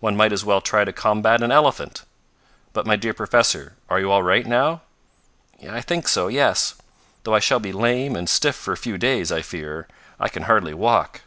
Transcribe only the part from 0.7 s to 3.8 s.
to combat an elephant! But, my dear professor,